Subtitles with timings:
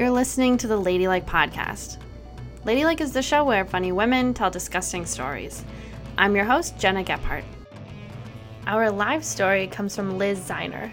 [0.00, 1.98] You're listening to the Ladylike Podcast.
[2.64, 5.62] Ladylike is the show where funny women tell disgusting stories.
[6.16, 7.44] I'm your host, Jenna Gephart.
[8.66, 10.90] Our live story comes from Liz Ziner.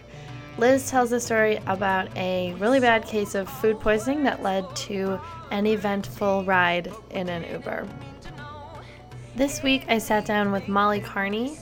[0.58, 5.18] Liz tells a story about a really bad case of food poisoning that led to
[5.52, 7.88] an eventful ride in an Uber.
[9.38, 11.58] This week, I sat down with Molly Kearney.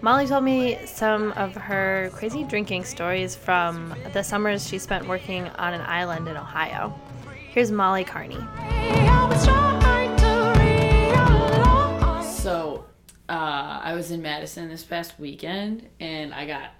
[0.00, 5.48] Molly told me some of her crazy drinking stories from the summers she spent working
[5.48, 6.96] on an island in Ohio.
[7.50, 8.38] Here's Molly Kearney.
[12.22, 12.84] So,
[13.28, 16.70] uh, I was in Madison this past weekend, and I got,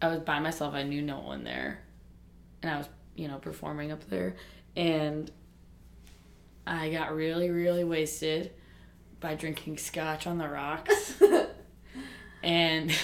[0.00, 0.72] I was by myself.
[0.72, 1.82] I knew no one there,
[2.62, 4.36] and I was, you know, performing up there,
[4.74, 5.30] and
[6.66, 8.52] I got really, really wasted
[9.20, 11.14] by drinking scotch on the rocks,
[12.44, 12.92] and.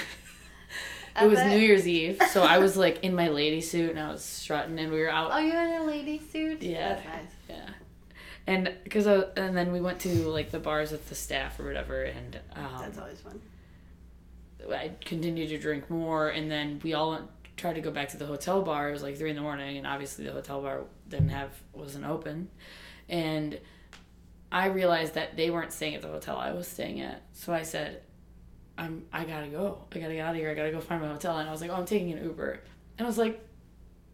[1.20, 4.10] It was New Year's Eve, so I was like in my lady suit and I
[4.10, 5.30] was strutting, and we were out.
[5.32, 6.62] Oh, you're in a lady suit?
[6.62, 6.94] Yeah.
[6.94, 7.24] Nice.
[7.48, 7.68] Yeah,
[8.46, 12.02] and because and then we went to like the bars with the staff or whatever,
[12.02, 13.40] and um, That's always fun.
[14.72, 17.24] I continued to drink more, and then we all went,
[17.56, 18.88] tried to go back to the hotel bar.
[18.88, 22.06] It was like three in the morning, and obviously the hotel bar didn't have wasn't
[22.06, 22.48] open,
[23.08, 23.58] and
[24.52, 27.22] I realized that they weren't staying at the hotel I was staying at.
[27.32, 28.02] So I said,
[28.80, 29.78] "I'm I gotta go.
[29.92, 30.50] I gotta get out of here.
[30.50, 32.60] I gotta go find my hotel." And I was like, "Oh, I'm taking an Uber,"
[32.98, 33.38] and I was like,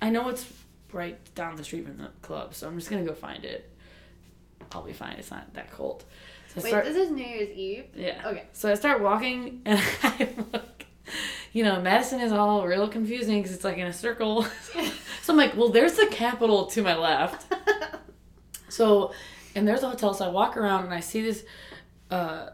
[0.03, 0.45] "I know it's
[0.92, 3.70] right down the street from the club, so I'm just gonna go find it.
[4.73, 5.17] I'll be fine.
[5.19, 6.05] It's not that cold."
[6.55, 7.84] So Wait, start- this is New Year's Eve?
[7.95, 8.23] yeah.
[8.27, 8.45] Okay.
[8.53, 10.84] So I start walking, and I look.
[11.53, 14.42] You know, Madison is all real confusing because it's like in a circle.
[15.23, 17.47] so I'm like, well, there's the Capitol to my left.
[18.69, 19.12] So,
[19.55, 20.12] and there's a hotel.
[20.12, 21.45] So I walk around and I see this,
[22.11, 22.48] uh,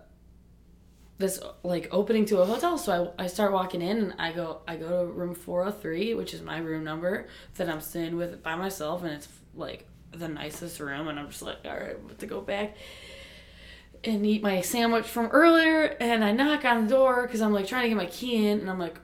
[1.23, 2.77] this like opening to a hotel.
[2.77, 6.35] So I, I start walking in and I go I go to room 403, which
[6.35, 10.81] is my room number that I'm staying with by myself, and it's like the nicest
[10.81, 11.09] room.
[11.09, 12.77] And I'm just like, all right, I'm about to go back
[14.05, 15.97] and eat my sandwich from earlier.
[16.01, 18.61] And I knock on the door because I'm like trying to get my key in,
[18.61, 18.99] and I'm like.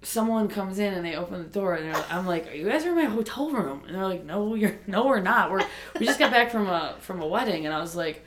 [0.00, 2.68] Someone comes in and they open the door and they're like, I'm like, "Are you
[2.68, 5.50] guys in my hotel room?" And they're like, "No, you're no, we're not.
[5.50, 5.66] We're
[5.98, 8.24] we just got back from a from a wedding." And I was like,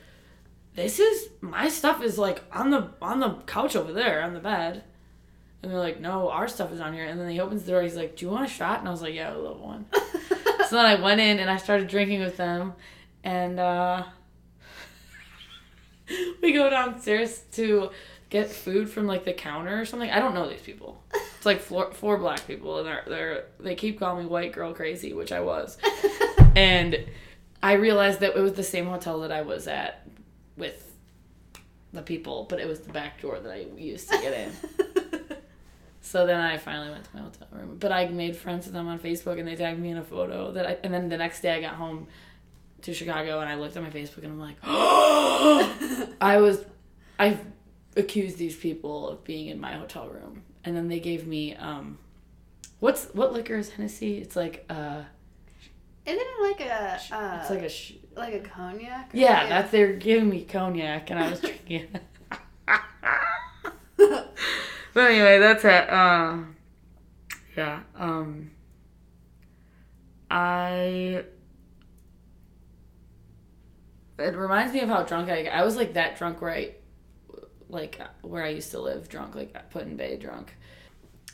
[0.74, 4.40] this is my stuff is like on the on the couch over there on the
[4.40, 4.84] bed.
[5.62, 7.04] And they're like no our stuff is on here.
[7.04, 8.80] And then he opens the door he's like do you want a shot?
[8.80, 9.86] And i was like yeah i love one.
[10.68, 12.72] So then i went in and i started drinking with them.
[13.22, 14.04] And uh
[16.42, 17.90] we go downstairs to
[18.30, 20.10] get food from like the counter or something.
[20.10, 21.02] I don't know these people.
[21.36, 24.72] It's like four, four black people and they're, they're they keep calling me white girl
[24.72, 25.76] crazy which i was.
[26.56, 27.06] And
[27.62, 30.06] i realized that it was the same hotel that i was at
[30.56, 30.92] with
[31.92, 35.36] the people, but it was the back door that I used to get in.
[36.00, 37.76] so then I finally went to my hotel room.
[37.78, 40.52] But I made friends with them on Facebook and they tagged me in a photo
[40.52, 42.06] that I and then the next day I got home
[42.82, 46.08] to Chicago and I looked at my Facebook and I'm like, oh!
[46.20, 46.64] I was
[47.18, 47.38] I
[47.96, 50.42] accused these people of being in my hotel room.
[50.64, 51.98] And then they gave me um
[52.80, 54.18] what's what liquor is Hennessy?
[54.18, 55.02] It's like uh
[56.04, 59.10] Isn't it like a uh, it's like a sh- like a cognac?
[59.12, 62.02] Yeah, that's they're giving me cognac and I was drinking it.
[64.94, 65.90] but anyway, that's it.
[65.90, 66.38] Uh,
[67.56, 67.80] yeah.
[67.96, 68.50] Um
[70.30, 71.24] I
[74.18, 76.80] it reminds me of how drunk I I was like that drunk right,
[77.68, 80.56] like where I used to live drunk, like Put in Bay drunk.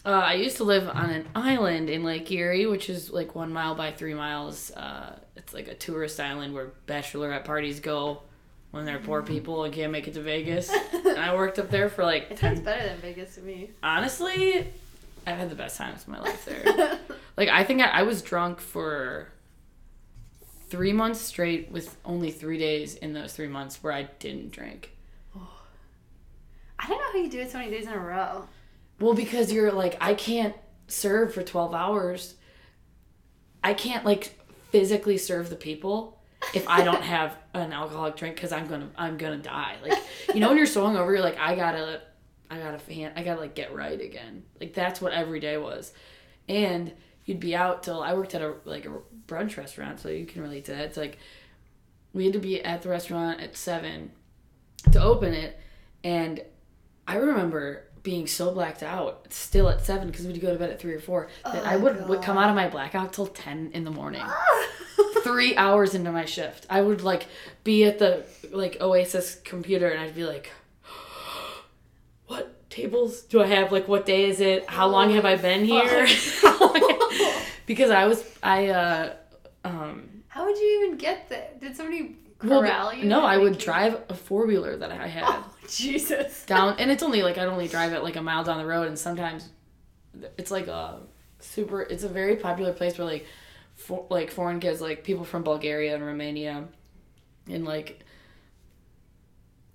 [0.09, 3.53] Uh, I used to live on an island in Lake Erie, which is like one
[3.53, 4.71] mile by three miles.
[4.71, 8.23] Uh, it's like a tourist island where bachelorette parties go
[8.71, 10.71] when they're poor people and can't make it to Vegas.
[10.95, 13.69] and I worked up there for like It sounds better than Vegas to me.
[13.83, 14.67] Honestly,
[15.27, 16.99] I've had the best times of my life there.
[17.37, 19.29] like, I think I, I was drunk for
[20.71, 24.91] three months straight with only three days in those three months where I didn't drink.
[26.79, 28.47] I don't know how you do it so many days in a row.
[29.01, 30.55] Well, because you're like, I can't
[30.89, 32.35] serve for 12 hours.
[33.63, 34.39] I can't like
[34.71, 36.21] physically serve the people
[36.55, 39.77] if I don't have an alcoholic drink because I'm gonna I'm gonna die.
[39.83, 39.99] Like
[40.35, 42.03] you know when you're so hungover, you're like I gotta
[42.51, 44.45] I gotta fan I gotta like get right again.
[44.61, 45.93] Like that's what every day was,
[46.49, 46.93] and
[47.25, 50.43] you'd be out till I worked at a like a brunch restaurant, so you can
[50.43, 50.85] relate to that.
[50.85, 51.19] It's like
[52.13, 54.13] we had to be at the restaurant at seven
[54.93, 55.59] to open it,
[56.05, 56.41] and
[57.07, 60.81] I remember being so blacked out still at seven because we'd go to bed at
[60.81, 63.71] three or four that I Oh, would, would come out of my blackout till 10
[63.75, 64.25] in the morning.
[65.23, 67.27] Three hours into my shift I would like
[67.65, 70.51] be at the like Oasis computer and I'd be like
[72.27, 73.73] what tables do I have?
[73.73, 74.69] Like what day is it?
[74.69, 76.07] How long have I been here?
[77.67, 79.13] Because I was I uh
[79.65, 81.49] Um, How would you even get there?
[81.61, 83.05] Did somebody well, you?
[83.05, 86.45] no, I would you- drive a four wheeler that I had Oh, Jesus.
[86.47, 88.87] down, and it's only like I'd only drive it like a mile down the road,
[88.89, 89.49] and sometimes
[90.37, 91.01] it's like a
[91.41, 91.83] super.
[91.83, 93.27] It's a very popular place where like,
[93.77, 96.65] for, like foreign kids, like people from Bulgaria and Romania,
[97.49, 98.05] and like.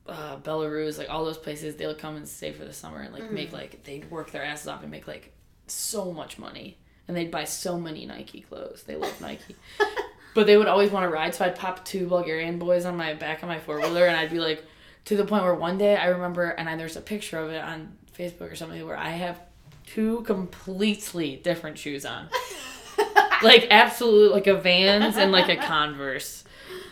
[0.06, 3.32] Uh, Belarus, like all those places, they'll come and stay for the summer and like
[3.32, 5.34] make like they'd work their asses off and make like
[5.68, 6.78] so much money,
[7.08, 8.84] and they'd buy so many Nike clothes.
[8.84, 9.56] They love Nike,
[10.34, 11.36] but they would always want to ride.
[11.36, 14.32] So I'd pop two Bulgarian boys on my back of my four wheeler, and I'd
[14.32, 14.66] be like,
[15.06, 17.64] to the point where one day I remember, and I, there's a picture of it
[17.64, 19.40] on Facebook or something where I have
[19.86, 22.30] two completely different shoes on,
[23.44, 26.44] like absolute like a Vans and like a Converse,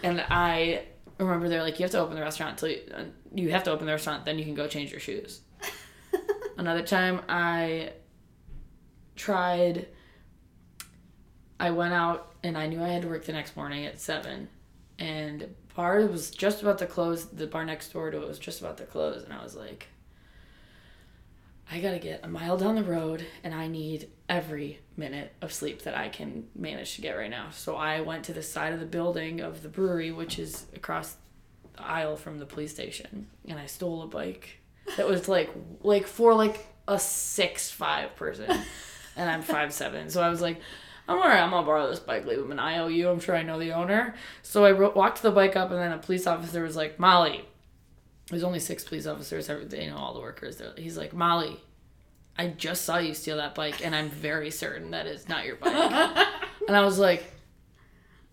[0.04, 0.84] and I
[1.18, 3.04] remember they're like you have to open the restaurant until you, uh,
[3.34, 5.42] you have to open the restaurant then you can go change your shoes.
[6.58, 7.94] Another time I
[9.16, 9.88] tried.
[11.62, 14.50] I went out and I knew I had to work the next morning at seven,
[14.98, 17.26] and bar was just about to close.
[17.26, 19.86] The bar next door to it was just about to close, and I was like,
[21.72, 25.84] I gotta get a mile down the road, and I need every minute of sleep
[25.84, 27.50] that I can manage to get right now.
[27.52, 31.16] So I went to the side of the building of the brewery, which is across
[31.74, 34.58] the aisle from the police station, and I stole a bike
[34.98, 35.52] that was like
[35.84, 38.50] like for like a six five person,
[39.16, 40.10] and I'm five seven.
[40.10, 40.60] So I was like,
[41.08, 41.42] I'm alright.
[41.42, 43.10] I'm gonna borrow this bike, leave him an IOU.
[43.10, 44.16] I'm sure I know the owner.
[44.44, 47.46] So I ro- walked the bike up, and then a police officer was like, Molly.
[48.30, 49.50] There's only six police officers.
[49.50, 50.58] every- They know all the workers.
[50.58, 51.60] They're, he's like, Molly,
[52.38, 55.58] I just saw you steal that bike, and I'm very certain that it's not your
[55.58, 55.74] bike.
[56.68, 57.26] and I was like,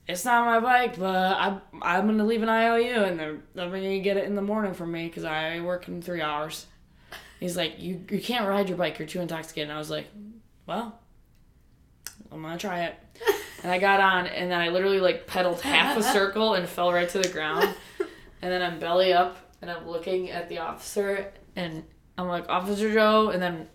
[0.07, 3.99] it's not my bike, but I'm I'm gonna leave an IOU, and they're they're gonna
[3.99, 6.67] get it in the morning for me because I work in three hours.
[7.41, 8.99] He's like, you you can't ride your bike.
[8.99, 9.69] You're too intoxicated.
[9.69, 10.07] And I was like,
[10.67, 10.99] well,
[12.33, 12.95] I'm gonna try it.
[13.63, 16.93] And I got on, and then I literally like pedaled half a circle and fell
[16.93, 17.75] right to the ground.
[18.41, 21.83] And then I'm belly up, and I'm looking at the officer, and
[22.17, 23.69] I'm like, Officer Joe, and then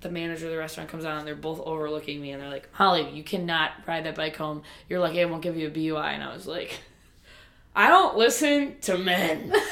[0.00, 2.68] the manager of the restaurant comes on, and they're both overlooking me, and they're like,
[2.72, 4.62] Holly, you cannot ride that bike home.
[4.88, 6.14] You're lucky I won't give you a BUI.
[6.14, 6.78] And I was like,
[7.74, 9.54] I don't listen to men.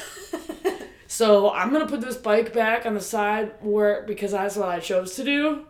[1.15, 4.81] So I'm gonna put this bike back on the side where because that's what I
[4.81, 5.65] chose to do.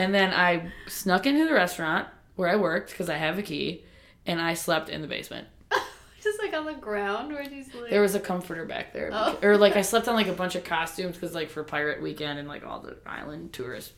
[0.00, 3.84] And then I snuck into the restaurant where I worked because I have a key,
[4.26, 5.46] and I slept in the basement.
[6.22, 7.90] Just like on the ground where you sleep.
[7.90, 9.38] There was a comforter back there, Oh.
[9.42, 12.38] or like I slept on like a bunch of costumes because like for pirate weekend
[12.38, 13.92] and like all the island tourist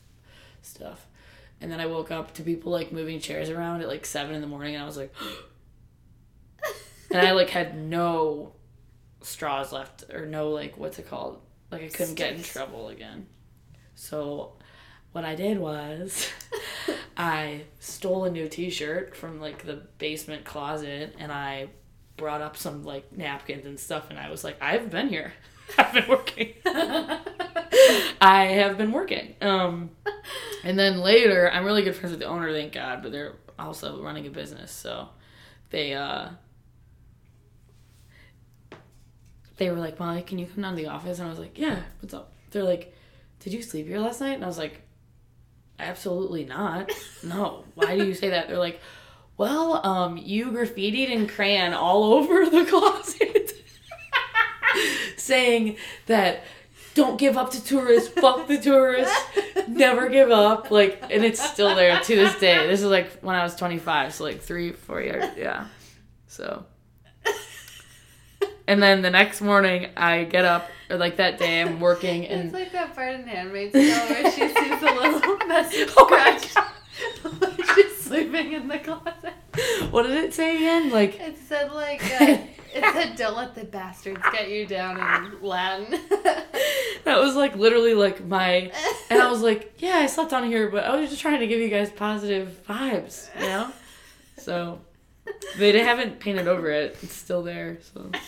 [0.62, 1.06] stuff.
[1.60, 4.40] And then I woke up to people like moving chairs around at like seven in
[4.40, 5.14] the morning, and I was like,
[7.10, 8.54] and I like had no
[9.20, 11.40] straws left or no like what's it called?
[11.70, 13.26] Like I couldn't get in trouble again.
[13.94, 14.54] So
[15.12, 16.28] what I did was
[17.16, 21.68] I stole a new t-shirt from like the basement closet and I
[22.16, 25.32] brought up some like napkins and stuff and I was like I've been here.
[25.78, 26.54] I've been working.
[28.20, 29.34] I have been working.
[29.40, 29.90] Um
[30.64, 34.02] and then later I'm really good friends with the owner, thank God, but they're also
[34.02, 35.08] running a business, so
[35.70, 36.28] they uh
[39.58, 41.18] they were like, Molly, can you come down to the office?
[41.18, 42.32] And I was like, Yeah, what's up?
[42.50, 42.94] They're like,
[43.40, 44.34] Did you sleep here last night?
[44.34, 44.80] And I was like,
[45.82, 46.90] Absolutely not.
[47.22, 47.64] No.
[47.74, 48.48] Why do you say that?
[48.48, 48.80] They're like,
[49.36, 53.52] Well, um, you graffitied in crayon all over the closet
[55.16, 56.44] saying that
[56.94, 59.16] don't give up to tourists, fuck the tourists,
[59.68, 60.70] never give up.
[60.70, 62.66] Like, and it's still there to this day.
[62.66, 65.66] This is like when I was 25, so like three, four years, yeah.
[66.26, 66.64] So,
[68.66, 72.44] and then the next morning, I get up, or like that day, I'm working, And...
[72.44, 76.48] It's like that part in Handmaid's Tale where she sees the little message Oh scratch.
[77.74, 79.32] She's sleeping in the closet.
[79.90, 80.90] what did it say again?
[80.90, 82.38] Like, It said like uh,
[82.74, 85.90] it said don't let the bastards get you down in Latin.
[87.04, 88.70] that was like literally like my,
[89.10, 91.46] and I was like, yeah, I slept on here, but I was just trying to
[91.46, 93.72] give you guys positive vibes, you know?
[94.38, 94.80] So,
[95.56, 96.96] they haven't painted over it.
[97.02, 98.10] It's still there, so.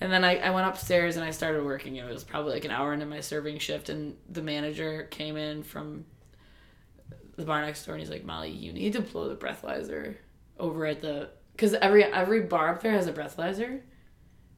[0.00, 1.96] And then I, I went upstairs and I started working.
[1.96, 5.62] It was probably like an hour into my serving shift, and the manager came in
[5.62, 6.04] from
[7.36, 10.16] the bar next door, and he's like, "Molly, you need to blow the breathalyzer
[10.58, 13.80] over at the because every every bar up there has a breathalyzer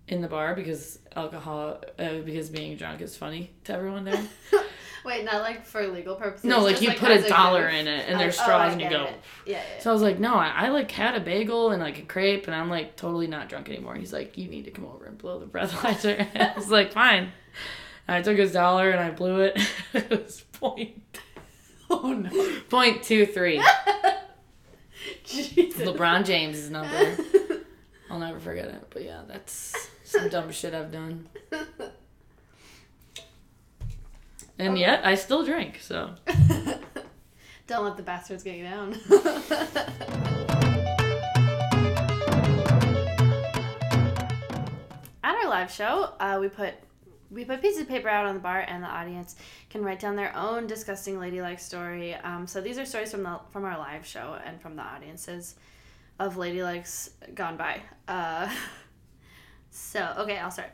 [0.08, 4.24] in the bar because alcohol uh, because being drunk is funny to everyone there.
[5.06, 6.44] Wait, not like for legal purposes.
[6.44, 8.80] no, like you put a dollar in it, and Oh, there's oh, straws, I and
[8.80, 9.04] you go.
[9.46, 9.80] Yeah, yeah.
[9.80, 12.48] So I was like, no, I, I like had a bagel and like a crepe,
[12.48, 13.94] and I'm like totally not drunk anymore.
[13.94, 16.26] He's like, you need to come over and blow the breathalyzer.
[16.34, 17.30] I was like, fine.
[18.08, 19.60] And I took his dollar and I blew it.
[19.94, 21.20] it was point
[21.90, 22.60] oh no.
[22.68, 23.62] point two three.
[25.24, 25.82] Jesus.
[25.82, 27.16] LeBron James' number.
[28.10, 28.86] I'll never forget it.
[28.90, 31.28] But yeah, that's some dumb shit I've done.
[34.58, 36.14] And yet, I still drink, so.
[37.66, 38.94] Don't let the bastards get you down.
[45.22, 46.74] At our live show, uh, we put
[47.28, 49.34] we put pieces of paper out on the bar, and the audience
[49.68, 52.14] can write down their own disgusting ladylike story.
[52.14, 55.56] Um, so these are stories from the from our live show and from the audiences
[56.18, 57.82] of ladylikes gone by.
[58.06, 58.48] Uh,
[59.70, 60.70] so okay, I'll start.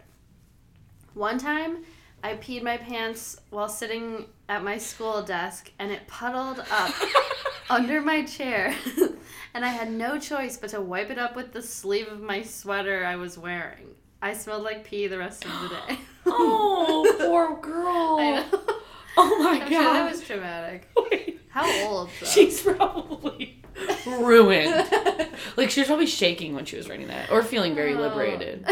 [1.15, 1.85] One time,
[2.23, 6.95] I peed my pants while sitting at my school desk, and it puddled up
[7.71, 8.75] under my chair,
[9.55, 12.43] and I had no choice but to wipe it up with the sleeve of my
[12.43, 13.95] sweater I was wearing.
[14.21, 15.99] I smelled like pee the rest of the day.
[16.27, 18.45] Oh, poor girl.
[19.15, 19.69] Oh my god.
[19.69, 20.89] sure that was traumatic.
[20.97, 22.09] Wait, How old?
[22.19, 22.27] Though?
[22.27, 23.61] She's probably
[24.07, 24.73] ruined.
[25.57, 28.01] Like she was probably shaking when she was writing that, or feeling very Oh.
[28.01, 28.65] liberated.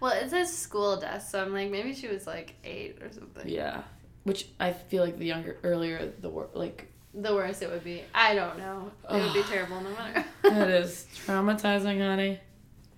[0.00, 3.48] Well, it says school desk, so I'm like, maybe she was like eight or something.
[3.48, 3.82] Yeah,
[4.24, 8.02] which I feel like the younger, earlier the wor like The worst it would be.
[8.14, 8.90] I don't know.
[9.10, 10.24] It would be terrible no matter.
[10.42, 12.40] that is traumatizing, honey.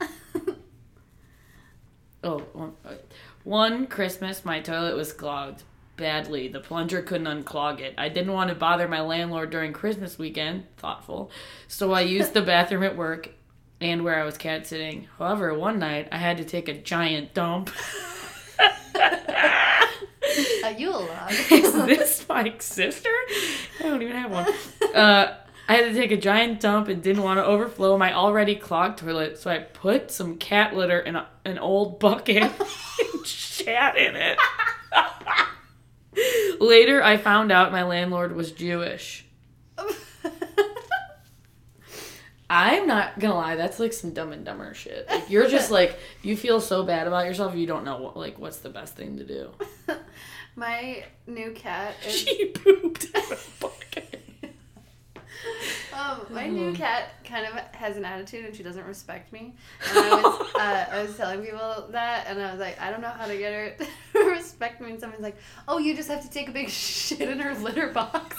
[2.25, 2.39] Oh,
[3.45, 5.63] one, uh, Christmas my toilet was clogged
[5.97, 6.49] badly.
[6.49, 7.95] The plunger couldn't unclog it.
[7.99, 10.65] I didn't want to bother my landlord during Christmas weekend.
[10.79, 11.31] Thoughtful.
[11.67, 13.31] So I used the bathroom at work
[13.81, 15.09] and where I was cat sitting.
[15.19, 17.71] However, one night I had to take a giant dump.
[20.65, 21.31] Are you alive?
[21.51, 23.11] Is this Mike's sister?
[23.81, 24.47] I don't even have one.
[24.95, 25.37] Uh,
[25.69, 28.99] I had to take a giant dump and didn't want to overflow my already clogged
[28.99, 32.53] toilet, so I put some cat litter in a, an old bucket and
[33.27, 34.39] shat in it.
[36.61, 39.27] Later, I found out my landlord was Jewish.
[42.51, 45.07] I'm not gonna lie, that's like some dumb and dumber shit.
[45.09, 48.39] Like you're just like you feel so bad about yourself, you don't know what, like
[48.39, 49.51] what's the best thing to do.
[50.57, 54.25] My new cat is She pooped in a bucket.
[55.93, 59.55] um, my new cat kind of has an attitude and she doesn't respect me.
[59.91, 63.01] And I was uh, I was telling people that and I was like, I don't
[63.03, 65.37] know how to get her to respect me and someone's like,
[65.69, 68.37] Oh, you just have to take a big shit in her litter box.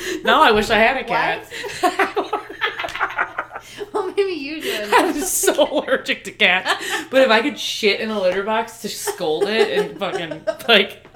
[0.24, 1.46] No, I wish I had a cat.
[3.92, 4.90] well maybe you do.
[4.92, 6.84] I'm so allergic to cats.
[7.10, 11.06] But if I could shit in a litter box to scold it and fucking like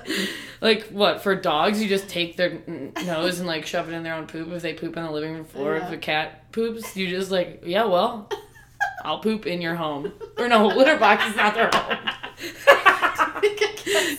[0.60, 4.14] like what for dogs you just take their nose and like shove it in their
[4.14, 4.50] own poop?
[4.52, 7.62] If they poop on the living room floor if a cat poops you just like
[7.64, 8.30] yeah well
[9.04, 10.12] I'll poop in your home.
[10.38, 11.98] Or no litter box is not their home.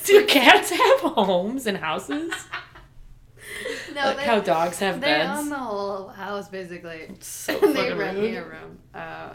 [0.06, 2.32] Do cats have homes and houses
[3.98, 7.10] no, like they, how dogs have they beds own the whole house basically.
[7.20, 8.80] so and they rent me a room.
[8.94, 9.34] Uh,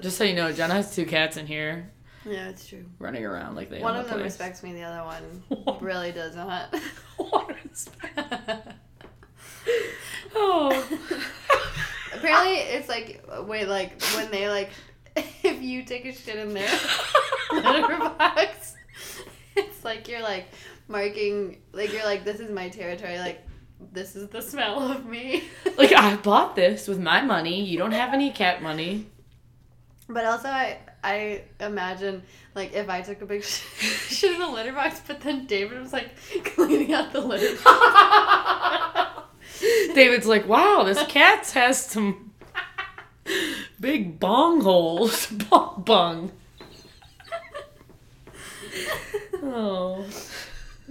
[0.00, 1.90] just so you know Jenna has two cats in here
[2.24, 2.84] yeah, it's true.
[2.98, 4.32] running around like they One of the them place.
[4.32, 6.74] respects me, the other one really does not.
[7.48, 8.72] respect.
[10.34, 10.70] Oh.
[12.14, 14.70] Apparently, it's like wait, like when they like,
[15.16, 16.70] if you take a shit in their
[17.52, 18.74] litter box,
[19.56, 20.46] it's like you're like
[20.88, 23.42] marking, like you're like this is my territory, like
[23.92, 25.44] this is the smell of me.
[25.76, 27.62] like I bought this with my money.
[27.64, 29.06] You don't have any cat money.
[30.08, 32.22] But also, I I imagine
[32.54, 33.62] like if I took a big sh-
[34.08, 36.10] shit in the litter box, but then David was like
[36.44, 39.22] cleaning out the litter box.
[39.94, 42.32] David's like, wow, this cat has some
[43.80, 45.26] big bong holes.
[45.26, 46.32] Bong bung.
[49.42, 50.06] Oh.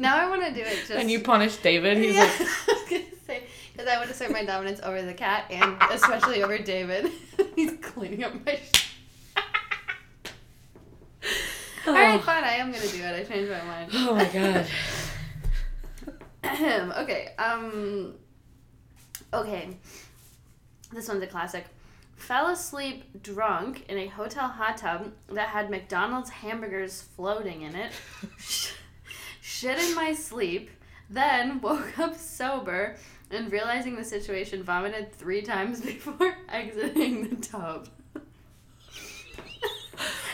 [0.02, 0.92] Now I want to do it just.
[1.00, 1.98] And you punish David.
[1.98, 5.02] He's yeah, like, I was gonna say because I want to assert my dominance over
[5.02, 7.12] the cat and especially over David.
[7.56, 8.56] He's cleaning up my.
[8.56, 8.88] Sh-
[11.88, 12.44] All right, oh, fine.
[12.44, 13.16] I am gonna do it.
[13.16, 13.92] I changed my mind.
[13.94, 14.68] oh my god.
[17.04, 17.34] okay.
[17.38, 18.16] Um.
[19.34, 19.70] Okay.
[20.92, 21.66] This one's a classic.
[22.16, 27.92] Fell asleep drunk in a hotel hot tub that had McDonald's hamburgers floating in it.
[29.52, 30.70] Sh- Shit in my sleep.
[31.10, 32.96] Then woke up sober
[33.30, 37.90] and realizing the situation, vomited three times before exiting the tub.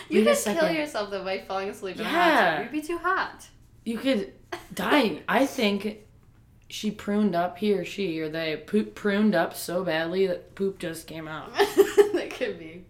[0.09, 2.55] you Wait could kill yourself though by falling asleep in a hot Yeah.
[2.57, 2.63] tub.
[2.63, 3.47] You'd be too hot.
[3.85, 4.33] You could
[4.73, 5.21] die.
[5.27, 5.99] I think
[6.69, 10.79] she pruned up, he or she, or they poop pruned up so badly that poop
[10.79, 11.53] just came out.
[11.55, 12.85] that could be.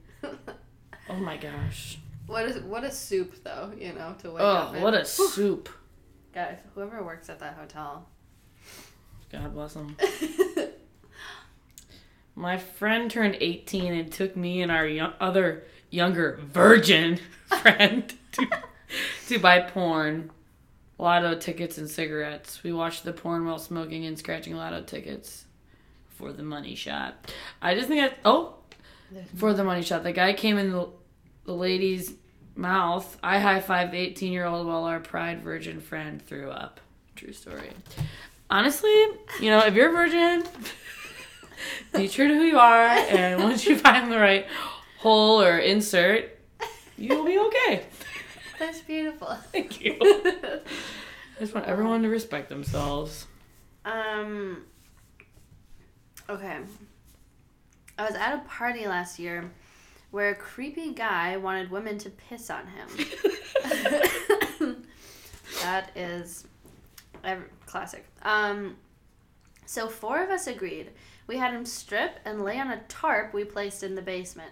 [1.09, 1.99] Oh my gosh.
[2.25, 4.81] What is what a soup though, you know, to wake Oh, up in.
[4.81, 5.69] what a soup.
[6.37, 8.07] Guys, whoever works at that hotel.
[9.31, 9.97] God bless them.
[12.35, 18.47] My friend turned 18 and took me and our young, other younger virgin friend to,
[19.29, 20.29] to buy porn,
[20.99, 22.61] lotto tickets, and cigarettes.
[22.61, 25.45] We watched the porn while smoking and scratching lotto tickets
[26.07, 27.33] for the money shot.
[27.63, 28.57] I just think that, oh,
[29.37, 30.03] for the money shot.
[30.03, 30.87] The guy came in the,
[31.45, 32.13] the lady's
[32.57, 33.17] mouth.
[33.23, 36.79] I high fived the 18 year old while our pride virgin friend threw up.
[37.15, 37.71] True story.
[38.49, 38.89] Honestly,
[39.41, 40.43] you know, if you're a virgin,
[41.93, 44.47] be true to who you are, and once you find the right
[44.99, 46.37] hole or insert,
[46.97, 47.85] you'll be okay.
[48.59, 49.35] That's beautiful.
[49.51, 49.97] Thank you.
[50.01, 53.27] I just want everyone to respect themselves.
[53.85, 54.63] Um.
[56.29, 56.59] Okay.
[57.99, 59.49] I was at a party last year
[60.11, 62.87] where a creepy guy wanted women to piss on him.
[65.61, 66.45] that is
[67.65, 68.05] classic.
[68.23, 68.77] Um.
[69.65, 70.91] So four of us agreed.
[71.27, 74.51] We had him strip and lay on a tarp we placed in the basement.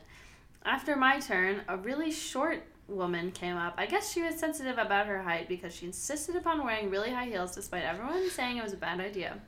[0.66, 3.76] After my turn, a really short woman came up.
[3.78, 7.26] I guess she was sensitive about her height because she insisted upon wearing really high
[7.26, 9.40] heels despite everyone saying it was a bad idea.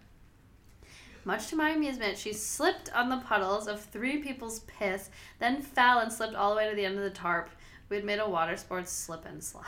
[1.27, 5.99] Much to my amusement, she slipped on the puddles of three people's piss, then fell
[5.99, 7.49] and slipped all the way to the end of the tarp.
[7.89, 9.65] We had made a water sports slip and slide.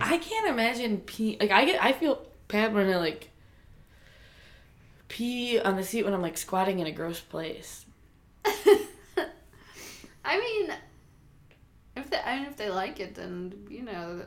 [0.00, 1.36] I can't imagine pee.
[1.38, 3.28] Like I get, I feel bad when I like
[5.08, 7.84] pee on the seat when I'm like squatting in a gross place.
[8.46, 10.72] I mean,
[11.98, 14.24] if they, I mean, if they like it, then you know,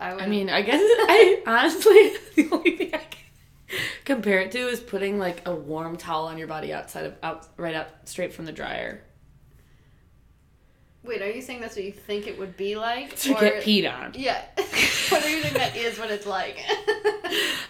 [0.00, 0.22] I would.
[0.22, 4.80] I mean, I guess I honestly the only thing I can compare it to is
[4.80, 8.46] putting like a warm towel on your body outside of out right out straight from
[8.46, 9.02] the dryer
[11.02, 13.16] wait, are you saying that's what you think it would be like?
[13.16, 14.12] to get peed on.
[14.14, 14.42] Yeah.
[14.56, 15.98] what do you think that is?
[15.98, 16.58] What it's like?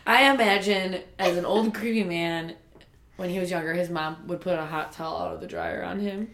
[0.06, 2.54] I imagine as an old creepy man,
[3.16, 5.82] when he was younger, his mom would put a hot towel out of the dryer
[5.82, 6.30] on him.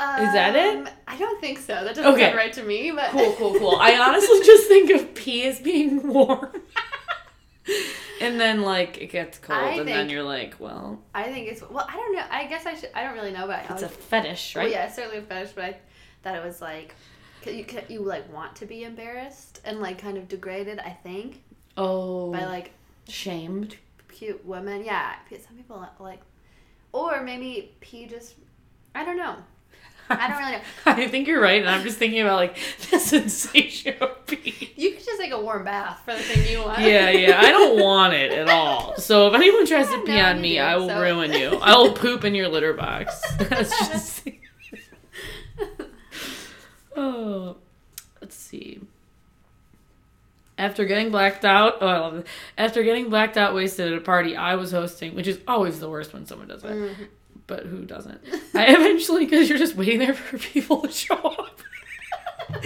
[0.00, 0.76] Is that it?
[0.78, 1.74] Um, I don't think so.
[1.84, 2.22] That doesn't Okay.
[2.26, 2.90] sound right to me.
[2.92, 3.76] But Cool, cool, cool.
[3.80, 6.48] I honestly just think of pee as being warm.
[8.20, 11.62] and then like it gets cold, I and then you're like, well, I think it's
[11.62, 11.86] well.
[11.88, 12.24] I don't know.
[12.30, 12.90] I guess I should.
[12.94, 13.70] I don't really know about it.
[13.72, 14.72] it's a fetish, Well, right?
[14.72, 15.76] yeah, certainly a fetish, but I
[16.22, 16.94] thought it was like,
[17.44, 20.78] you you like want to be embarrassed and like kind of degraded.
[20.78, 21.42] I think
[21.76, 22.70] Oh, by like
[23.08, 23.76] shamed.
[24.08, 24.84] cute women.
[24.84, 25.14] Yeah,
[25.46, 26.20] some people like,
[26.92, 28.34] or maybe pee just.
[28.94, 29.36] I don't know.
[30.10, 30.60] I don't really know.
[30.86, 32.56] I think you're right, and I'm just thinking about like
[32.90, 34.72] the sensation of pee.
[34.76, 36.80] You could just take a warm bath for the thing you want.
[36.80, 37.40] Yeah, yeah.
[37.40, 38.96] I don't want it at all.
[38.96, 41.58] So if anyone tries to pee on me, do, I will so- ruin you.
[41.60, 43.20] I will poop in your litter box.
[43.38, 44.28] That's just.
[46.96, 47.56] oh,
[48.20, 48.80] let's see.
[50.56, 52.24] After getting blacked out, oh, I love this.
[52.56, 55.88] After getting blacked out, wasted at a party I was hosting, which is always the
[55.88, 56.72] worst when someone does that.
[56.72, 57.08] Mhm.
[57.48, 58.20] But who doesn't?
[58.54, 61.58] I eventually, because you're just waiting there for people to show up.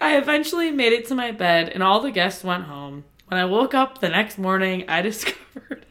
[0.00, 3.04] I eventually made it to my bed, and all the guests went home.
[3.28, 5.84] When I woke up the next morning, I discovered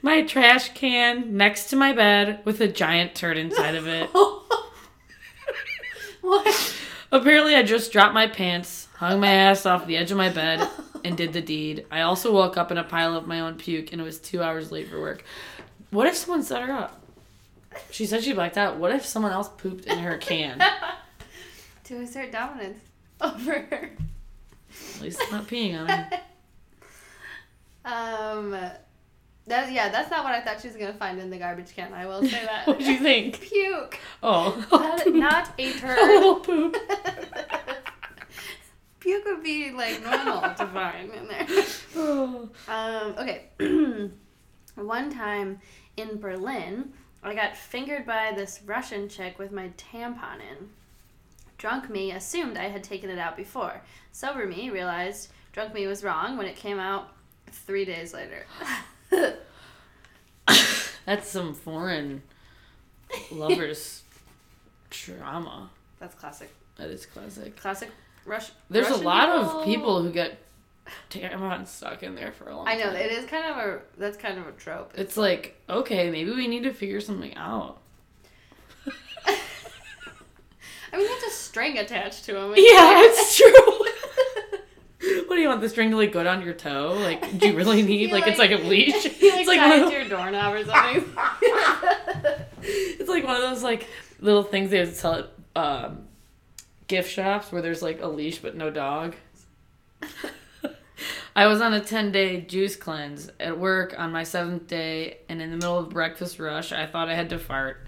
[0.00, 4.08] my trash can next to my bed with a giant turd inside of it.
[6.22, 6.76] what?
[7.10, 10.68] Apparently, I just dropped my pants, hung my ass off the edge of my bed,
[11.04, 11.86] and did the deed.
[11.90, 14.42] I also woke up in a pile of my own puke, and it was two
[14.42, 15.24] hours late for work.
[15.90, 17.00] What if someone set her up?
[17.90, 18.76] She said she blacked out.
[18.76, 20.62] What if someone else pooped in her can?
[21.84, 22.80] To assert dominance
[23.18, 23.90] over her.
[24.96, 26.10] At least it's not peeing on her.
[27.86, 28.50] Um,
[29.46, 31.94] that yeah, that's not what I thought she was gonna find in the garbage can.
[31.94, 32.66] I will say that.
[32.66, 33.40] What do you think?
[33.40, 35.14] Puke, Oh, not, poop.
[35.14, 35.96] not a a turd.
[35.96, 36.76] little poop.
[39.00, 41.46] Puke would be like normal to find in there.
[42.68, 43.44] Um, okay.
[44.78, 45.60] One time
[45.96, 50.68] in Berlin, I got fingered by this Russian chick with my tampon in.
[51.56, 53.82] Drunk me assumed I had taken it out before.
[54.12, 57.08] Sober me realized drunk me was wrong when it came out
[57.50, 58.46] three days later.
[61.04, 62.22] That's some foreign
[63.32, 64.04] lovers
[64.90, 65.70] drama.
[65.98, 66.54] That's classic.
[66.76, 67.56] That is classic.
[67.56, 67.90] Classic
[68.24, 68.52] Rush.
[68.70, 70.38] There's Russian a lot of people who get
[71.10, 72.76] tampons stuck in there for a long time.
[72.76, 72.96] I know time.
[72.96, 74.92] it is kind of a that's kind of a trope.
[74.96, 77.78] It's like, okay, maybe we need to figure something out.
[80.90, 82.54] I mean, there's a string attached to him.
[82.56, 85.24] Yeah, it's true.
[85.26, 86.96] what do you want the string to like go down your toe?
[86.98, 89.04] Like, do you really need like, it's like a leash?
[89.04, 91.12] Like, it's like tie one it of, to your doorknob or something.
[92.62, 93.86] it's like one of those like
[94.20, 96.08] little things they would sell at um,
[96.86, 99.14] gift shops where there's like a leash but no dog.
[101.36, 105.40] I was on a 10 day juice cleanse at work on my seventh day, and
[105.40, 107.86] in the middle of breakfast rush, I thought I had to fart.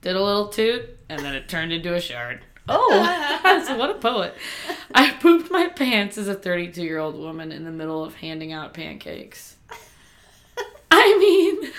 [0.00, 2.40] Did a little toot, and then it turned into a shard.
[2.68, 4.34] Oh, what a poet.
[4.94, 8.52] I pooped my pants as a 32 year old woman in the middle of handing
[8.52, 9.56] out pancakes.
[10.90, 11.72] I mean,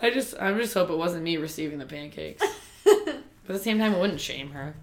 [0.00, 2.42] I just, I just hope it wasn't me receiving the pancakes.
[2.84, 4.74] But at the same time, it wouldn't shame her.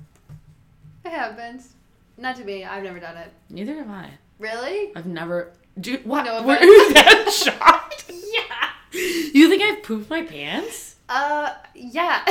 [1.06, 1.74] It happens.
[2.18, 2.64] Not to me.
[2.66, 3.32] I've never done it.
[3.50, 4.10] Neither have I.
[4.40, 4.92] Really?
[4.96, 5.52] I've never.
[5.80, 6.26] Do what?
[6.26, 8.12] No were you that shocked?
[8.12, 9.00] Yeah.
[9.34, 10.96] You think I've pooped my pants?
[11.08, 12.24] Uh, yeah.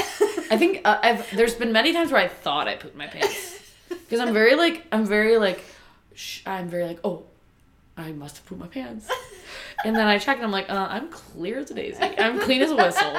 [0.50, 1.30] I think uh, I've.
[1.36, 4.84] There's been many times where I thought I pooped my pants because I'm very like
[4.90, 5.64] I'm very like
[6.14, 7.22] sh- I'm very like oh
[7.96, 9.08] I must have pooped my pants.
[9.86, 12.02] And then I check and I'm like, uh, I'm clear as a daisy.
[12.02, 13.12] I'm clean as a whistle.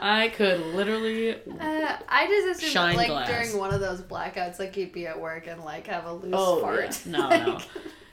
[0.00, 1.32] I could literally.
[1.34, 3.28] Uh, I just assumed Shine like glass.
[3.28, 6.34] during one of those blackouts, like you'd be at work and like have a loose
[6.36, 7.00] Oh fart.
[7.06, 7.12] yeah.
[7.12, 7.58] no, Like- no.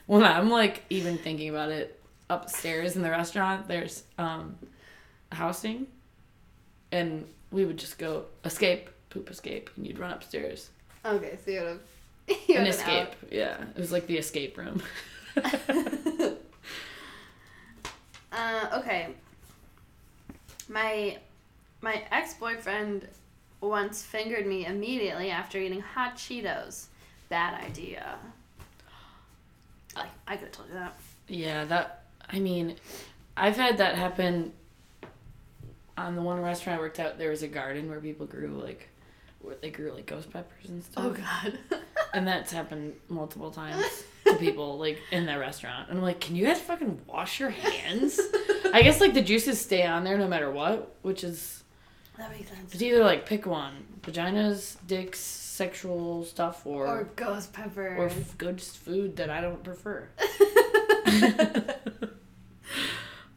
[0.06, 4.56] When I'm like even thinking about it, upstairs in the restaurant, there's um,
[5.30, 5.86] housing,
[6.90, 10.70] and we would just go escape, poop escape, and you'd run upstairs.
[11.04, 11.80] Okay, so you would
[12.48, 12.56] have.
[12.62, 13.58] An escape, yeah.
[13.74, 14.82] It was like the escape room.
[18.32, 19.08] Uh, okay.
[20.68, 21.18] My
[21.80, 23.08] my ex boyfriend
[23.60, 26.86] once fingered me immediately after eating hot Cheetos.
[27.28, 28.18] Bad idea.
[29.96, 30.98] I, I could have told you that.
[31.28, 32.04] Yeah, that.
[32.30, 32.76] I mean,
[33.36, 34.52] I've had that happen.
[35.96, 38.88] On the one restaurant I worked at, there was a garden where people grew like,
[39.40, 41.04] where they grew like ghost peppers and stuff.
[41.04, 41.58] Oh God.
[42.14, 43.84] And that's happened multiple times
[44.28, 45.88] to people like in that restaurant.
[45.88, 48.18] And I'm like, can you guys fucking wash your hands?
[48.72, 51.62] I guess like the juices stay on there no matter what, which is
[52.16, 52.72] that makes sense.
[52.74, 58.06] it's either like pick one, vaginas, dicks, sexual stuff, or Or or, ghost pepper.
[58.06, 60.08] f- good food that I don't prefer.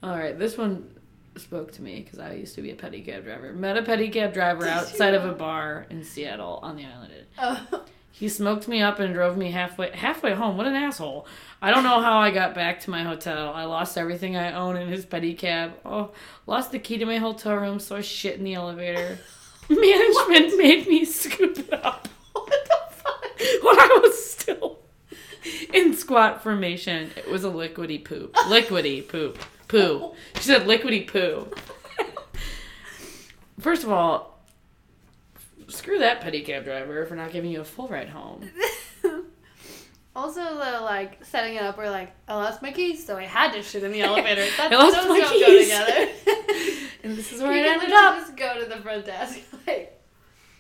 [0.04, 0.96] All right, this one
[1.38, 3.54] spoke to me because I used to be a pedicab driver.
[3.54, 7.14] Met a pedicab driver Did you outside of a bar in Seattle on the island.
[7.40, 7.86] oh.
[8.12, 10.58] He smoked me up and drove me halfway halfway home.
[10.58, 11.26] What an asshole!
[11.62, 13.54] I don't know how I got back to my hotel.
[13.54, 15.74] I lost everything I own in his pedicab.
[15.86, 16.12] Oh,
[16.46, 19.20] lost the key to my hotel room, so I shit in the elevator.
[19.70, 23.24] Management made me scoop it up what the fuck?
[23.64, 24.80] when I was still
[25.74, 27.12] in squat formation.
[27.16, 28.34] It was a liquidy poop.
[28.36, 29.40] Liquidy poop.
[29.68, 30.14] Poo.
[30.36, 31.48] She said liquidy poo.
[33.60, 34.31] First of all,
[35.72, 38.50] screw that pedicab driver for not giving you a full ride home.
[40.14, 43.54] Also, the like setting it up where like I lost my keys, so I had
[43.54, 44.42] to shit in the elevator.
[44.58, 45.70] That's I lost those my don't keys.
[45.70, 46.12] go together.
[47.04, 48.16] And this is where you it ended up.
[48.18, 49.40] just go to the front desk.
[49.66, 50.00] Like,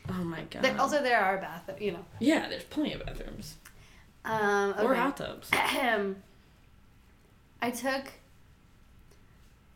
[0.10, 0.65] Oh my god.
[0.80, 2.04] also, there are bathrooms, you know.
[2.19, 3.58] yeah, there's plenty of bathrooms.
[4.26, 4.84] Um, okay.
[4.84, 5.50] Or hot tubs.
[7.62, 8.06] I took.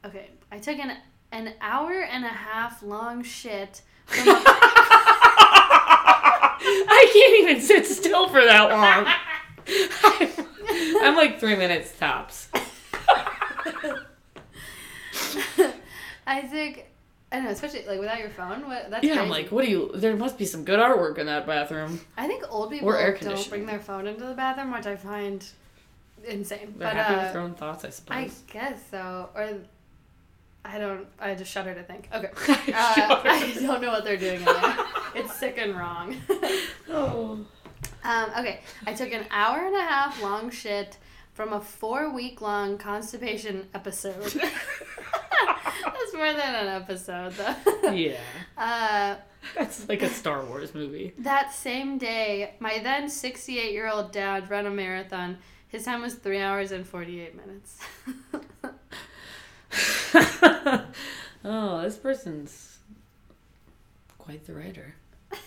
[0.06, 0.98] Okay, I took an
[1.34, 3.82] an hour and a half long shit.
[4.06, 4.32] From a,
[6.95, 9.05] I can't even sit still for that long.
[11.03, 12.49] I'm like three minutes tops.
[16.27, 16.84] I took.
[17.31, 18.67] I don't know, especially like without your phone.
[18.67, 19.19] What that's Yeah, crazy.
[19.19, 19.91] I'm like, what do you?
[19.95, 21.99] There must be some good artwork in that bathroom.
[22.17, 24.95] I think old people Or air don't bring their phone into the bathroom, which I
[24.95, 25.45] find
[26.23, 26.75] insane.
[26.77, 28.17] They're but happy uh, with their own thoughts, I suppose.
[28.17, 28.43] I suppose.
[28.53, 29.29] guess so.
[29.36, 29.49] Or
[30.67, 31.06] I don't.
[31.19, 32.10] I just shudder to think.
[32.13, 32.30] Okay.
[32.47, 33.21] I Uh.
[33.30, 34.78] I don't know what they're doing in there.
[35.15, 36.17] It's sick and wrong.
[36.89, 37.45] oh.
[38.04, 40.97] um, okay, I took an hour and a half long shit
[41.34, 44.21] from a four week long constipation episode.
[44.23, 47.91] That's more than an episode, though.
[47.91, 48.19] Yeah.
[48.58, 49.15] Uh,
[49.56, 51.13] That's like a Star Wars movie.
[51.19, 55.38] that same day, my then 68 year old dad ran a marathon.
[55.69, 57.80] His time was three hours and 48 minutes.
[61.45, 62.77] oh, this person's
[64.17, 64.95] quite the writer.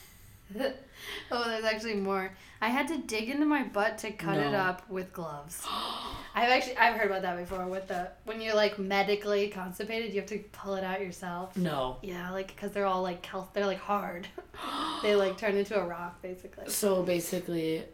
[1.30, 2.32] oh, there's actually more.
[2.60, 5.62] I had to dig into my butt to cut it up with gloves.
[6.34, 7.66] I've actually I've heard about that before.
[7.66, 11.56] With the when you're like medically constipated, you have to pull it out yourself.
[11.56, 11.98] No.
[12.02, 14.26] Yeah, like because they're all like cal- they're like hard.
[15.02, 16.68] they like turn into a rock basically.
[16.68, 17.84] So basically,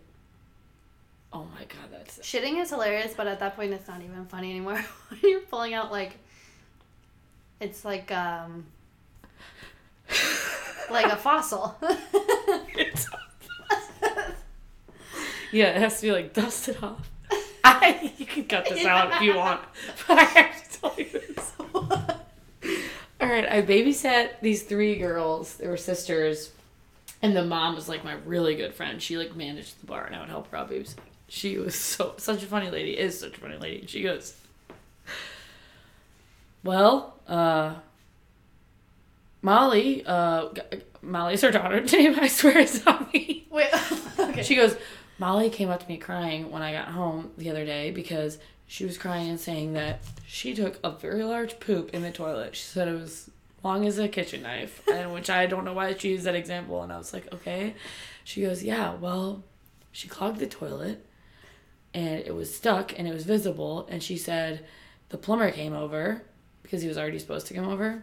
[1.33, 4.51] oh my god, that's Shitting is hilarious, but at that point, it's not even funny
[4.51, 4.83] anymore.
[5.23, 6.17] you're pulling out like,
[7.61, 8.67] it's like um,
[10.91, 11.77] like a fossil.
[12.77, 13.09] It's
[15.53, 17.11] yeah, it has to be like dusted off.
[17.65, 19.61] I, you can cut this out if you want,
[20.07, 21.53] but I have to tell you this.
[23.21, 25.57] All right, I babysat these three girls.
[25.57, 26.53] They were sisters,
[27.23, 29.01] and the mom was like my really good friend.
[29.01, 30.99] She like managed the bar, and I would help her out babysitting.
[31.29, 32.99] she was so such a funny lady.
[32.99, 33.87] Is such a funny lady.
[33.87, 34.35] She goes,
[36.65, 37.75] "Well, uh,
[39.43, 40.63] Molly, uh, g-
[41.03, 42.19] Molly's her daughter's name.
[42.19, 43.69] I swear it's not me." Wait.
[44.19, 44.43] okay.
[44.43, 44.77] She goes,
[45.19, 48.85] Molly came up to me crying when I got home the other day because she
[48.85, 52.57] was crying and saying that she took a very large poop in the toilet.
[52.57, 53.31] She said it was
[53.63, 56.83] long as a kitchen knife, and which I don't know why she used that example.
[56.83, 57.75] And I was like, okay.
[58.25, 59.45] She goes, yeah, well,
[59.93, 61.05] she clogged the toilet,
[61.93, 63.87] and it was stuck and it was visible.
[63.91, 64.65] And she said
[65.11, 66.23] the plumber came over
[66.65, 68.03] because he was already supposed to come over,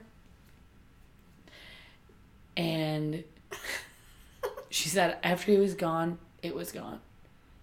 [2.55, 3.25] and
[4.69, 7.01] she said after he was gone, it was gone.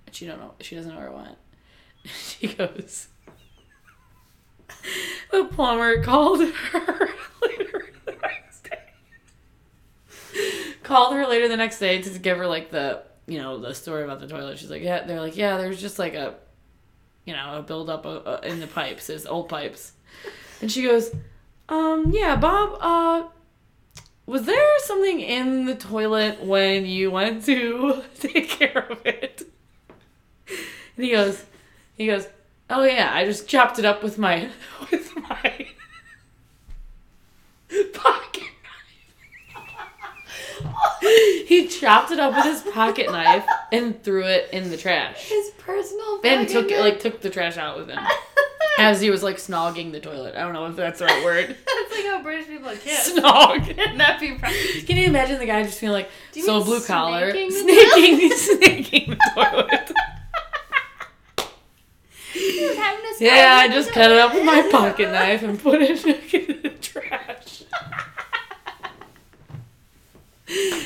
[0.06, 1.38] And she don't know she doesn't know where it went.
[2.04, 3.08] She goes
[5.32, 7.08] The plumber called her
[7.42, 8.78] later the next day.
[10.82, 14.04] Called her later the next day to give her like the you know, the story
[14.04, 14.58] about the toilet.
[14.58, 16.34] She's like, Yeah, they're like, Yeah, there's just like a
[17.24, 19.92] you know, a buildup uh, in the pipes, it's old pipes.
[20.60, 21.10] And she goes,
[21.68, 23.28] Um, yeah, Bob, uh
[24.28, 29.50] was there something in the toilet when you went to take care of it?
[30.96, 31.46] And he goes,
[31.96, 32.28] he goes,
[32.68, 34.50] oh yeah, I just chopped it up with my,
[34.90, 35.68] with my
[37.94, 38.42] pocket
[40.62, 41.46] knife.
[41.46, 45.28] he chopped it up with his pocket knife and threw it in the trash.
[45.30, 46.20] His personal.
[46.22, 48.04] And took it, like, took the trash out with him.
[48.78, 50.36] As he was, like, snogging the toilet.
[50.36, 51.48] I don't know if that's the right word.
[51.66, 53.12] That's like how British people kiss.
[53.12, 53.76] Snog.
[53.98, 54.54] That'd be proud.
[54.86, 59.16] Can you imagine the guy just being like, so blue collar, snaking snaking, snaking the
[59.34, 59.92] toilet?
[62.32, 65.58] He was having a Yeah, I just cut it up with my pocket knife and
[65.58, 67.64] put it in the trash.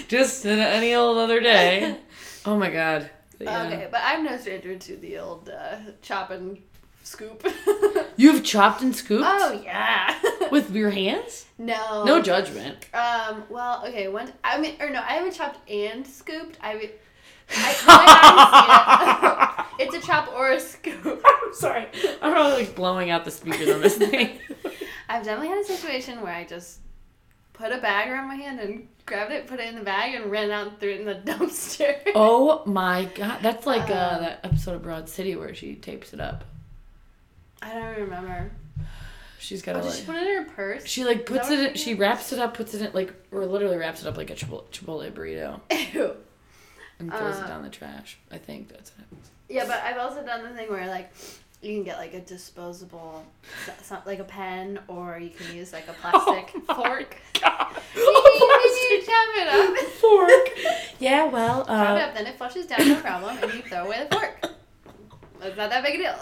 [0.08, 1.98] just any old other day.
[2.44, 3.10] Oh my god.
[3.38, 3.66] But yeah.
[3.66, 6.58] Okay, but I'm no stranger to the old uh, chop and
[7.12, 7.46] scoop.
[8.16, 10.18] You've chopped and scooped oh yeah.
[10.50, 11.46] with your hands?
[11.58, 12.04] no.
[12.04, 12.86] No judgment.
[12.94, 13.44] Um.
[13.48, 14.08] Well, okay.
[14.08, 14.32] One.
[14.42, 16.58] I mean, or no, I haven't chopped and scooped.
[16.62, 16.74] I.
[16.74, 16.90] mean-
[17.54, 19.82] I, it.
[19.88, 21.22] it's a chop or a scoop.
[21.24, 21.86] I'm sorry.
[22.22, 24.38] I'm probably like blowing out the speakers on this thing.
[25.08, 26.78] I've definitely had a situation where I just
[27.52, 30.30] put a bag around my hand and grabbed it, put it in the bag, and
[30.30, 31.94] ran out and threw it in the dumpster.
[32.14, 33.40] oh my god.
[33.42, 36.44] That's like uh, Um, that episode of Broad City where she tapes it up.
[37.62, 38.50] I don't remember.
[39.38, 39.96] She's Oh, got to did like.
[39.98, 40.86] she put it in her purse?
[40.86, 43.76] She like puts it in, she wraps it up, puts it in like or literally
[43.76, 45.60] wraps it up like a Chipotle, Chipotle burrito
[45.94, 46.14] Ew.
[46.98, 48.18] and throws Uh, it down the trash.
[48.30, 49.04] I think that's it.
[49.48, 51.12] Yeah, but I've also done the thing where like
[51.60, 53.24] you can get like a disposable,
[54.06, 57.16] like a pen, or you can use like a plastic Oh fork.
[57.40, 57.76] God.
[57.96, 59.76] you, you chop it up.
[60.00, 60.78] fork.
[60.98, 63.86] Yeah, well, Chop it uh, up, then it flushes down, no problem, and you throw
[63.86, 64.52] away the fork.
[65.42, 66.14] It's not that big a deal.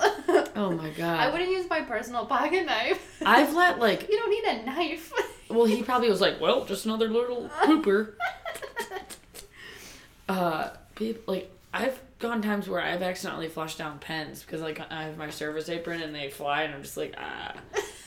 [0.56, 1.20] oh my god.
[1.20, 3.22] I wouldn't use my personal pocket knife.
[3.24, 5.12] I've let like, You don't need a knife.
[5.48, 8.14] well, he probably was like, well, just another little pooper.
[10.28, 15.02] Uh, people like I've gone times where I've accidentally flushed down pens because like I
[15.02, 17.52] have my service apron and they fly and I'm just like ah,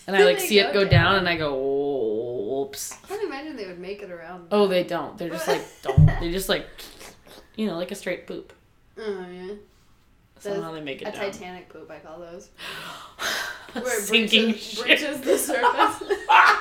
[0.08, 1.16] and I like see it go go down down.
[1.18, 2.98] and I go oops.
[3.04, 4.48] I can't imagine they would make it around.
[4.52, 5.18] Oh, they don't.
[5.18, 6.06] They're just like don't.
[6.22, 6.66] They just like,
[7.58, 8.54] you know, like a straight poop.
[8.98, 9.56] Oh yeah.
[10.44, 11.22] Somehow they make it A down.
[11.22, 12.50] Titanic poop, I call those.
[13.74, 14.86] Where sinking breaches, ship.
[14.86, 16.18] breaches the surface.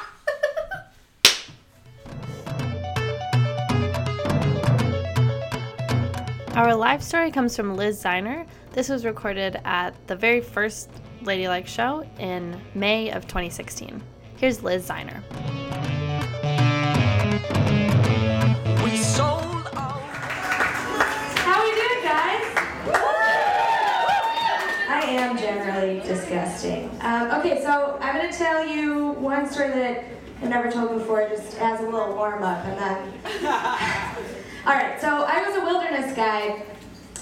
[6.55, 8.47] Our live story comes from Liz Ziner.
[8.73, 10.89] This was recorded at the very first
[11.23, 14.01] Ladylike show in May of 2016.
[14.37, 15.23] Here's Liz Ziner.
[25.33, 26.91] I am generally disgusting.
[27.01, 30.05] Um, okay, so I'm going to tell you one story that
[30.43, 33.47] I've never told before, just as a little warm up, and then.
[34.67, 36.65] All right, so I was a wilderness guide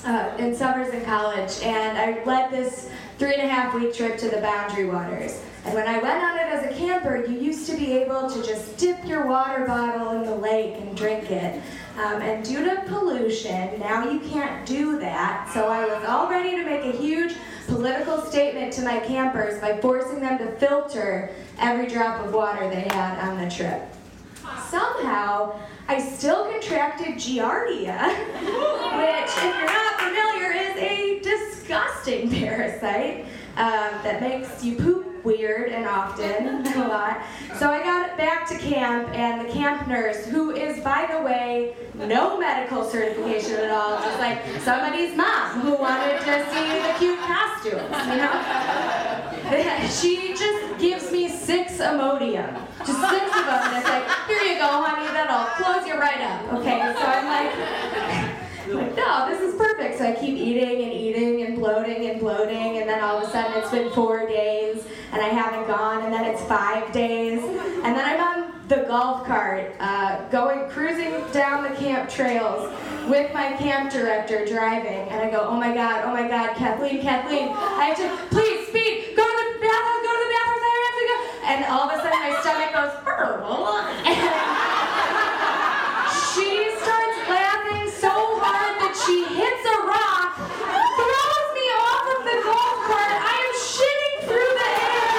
[0.05, 4.19] uh, in summers in college, and I led this three and a half week trip
[4.19, 5.45] to the Boundary Waters.
[5.65, 8.43] And when I went on it as a camper, you used to be able to
[8.43, 11.61] just dip your water bottle in the lake and drink it.
[11.97, 15.51] Um, and due to pollution, now you can't do that.
[15.53, 17.35] So I was all ready to make a huge
[17.67, 22.89] political statement to my campers by forcing them to filter every drop of water they
[22.95, 23.83] had on the trip.
[24.69, 28.09] Somehow, I still contracted Giardia,
[28.41, 35.71] which, if you're not familiar, is a disgusting parasite um, that makes you poop weird
[35.71, 37.23] and often, a lot.
[37.59, 41.75] So I got back to camp, and the camp nurse, who is, by the way,
[41.95, 47.19] no medical certification at all, just like somebody's mom who wanted to see the cute
[47.21, 49.31] costumes, you know?
[50.01, 54.59] she just gives me six Imodium, just six of them, and it's like, here you
[54.59, 56.53] go, honey, that'll close you right up.
[56.55, 57.53] Okay, so I'm like,
[58.69, 59.99] I'm like, no, this is perfect.
[59.99, 63.33] So I keep eating and eating and bloating and bloating, and then all of a
[63.33, 67.97] sudden it's been four days and I haven't gone, and then it's five days, and
[67.97, 72.73] then I'm on the golf cart, uh, going cruising down the camp trails
[73.09, 77.03] with my camp director driving, and I go, oh my god, oh my god, Kathleen,
[77.03, 80.79] Kathleen, I have to, please speed, go to the bathroom, go to the bathroom, I
[80.87, 81.17] have to go,
[81.51, 82.95] and all of a sudden my stomach goes,
[84.07, 84.17] and
[86.31, 92.37] she starts laughing so hard that she hits a rock, throws me off of the
[92.47, 93.19] golf cart.
[93.19, 95.11] I am shitting through the air.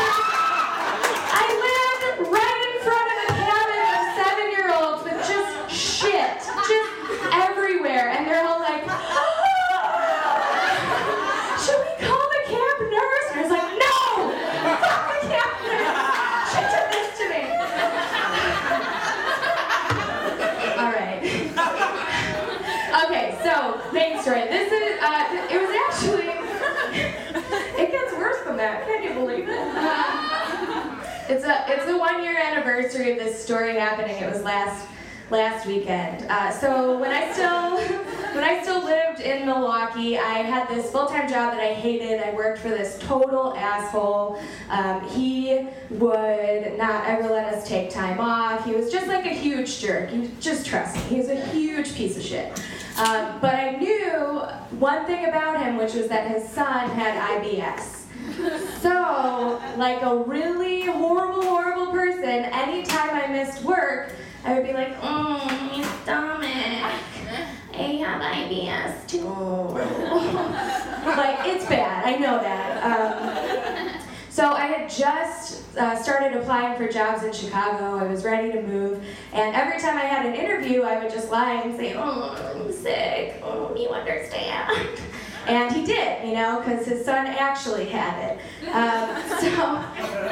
[1.35, 6.89] I land right in front of a cabin of seven-year-olds with just shit, just
[7.35, 8.81] everywhere, and they're all like,
[11.61, 13.99] "Should we call the camp nurse?" And I was like, "No,
[14.81, 16.49] fuck the camp nurse.
[16.51, 17.43] She did this to me."
[20.81, 21.21] All right.
[23.05, 24.43] Okay, so main story.
[24.47, 24.99] This is.
[25.01, 26.29] Uh, it was actually.
[27.81, 28.85] it gets worse than that.
[28.85, 29.57] Can you believe it?
[29.57, 30.95] Uh,
[31.29, 34.17] it's It's the one year anniversary of this story happening.
[34.17, 34.87] It was last
[35.29, 36.25] last weekend.
[36.29, 37.77] Uh, so when I still
[38.35, 42.21] when I still lived in Milwaukee, I had this full time job that I hated.
[42.21, 44.41] I worked for this total asshole.
[44.69, 48.65] Um, he would not ever let us take time off.
[48.65, 50.11] He was just like a huge jerk.
[50.13, 51.01] You just trust me.
[51.03, 52.61] He was a huge piece of shit.
[52.97, 54.41] Um, but I knew
[54.79, 58.00] one thing about him, which was that his son had IBS.
[58.81, 64.13] So, like a really horrible, horrible person, anytime I missed work,
[64.43, 67.01] I would be like, oh, my stomach.
[67.73, 69.27] I have IBS too.
[71.05, 72.83] like, it's bad, I know that.
[72.83, 77.97] Um, so I had just uh, started applying for jobs in Chicago.
[77.97, 81.29] I was ready to move, and every time I had an interview, I would just
[81.31, 83.41] lie and say, "Oh, I'm sick.
[83.43, 85.01] Oh, you understand?"
[85.47, 88.67] And he did, you know, because his son actually had it.
[88.67, 89.49] Um, so